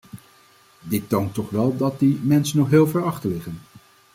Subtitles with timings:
[0.81, 3.59] Dit toont toch wel dat die mensen nog heel ver achter liggen.